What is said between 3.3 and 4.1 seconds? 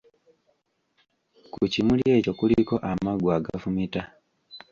agafumita.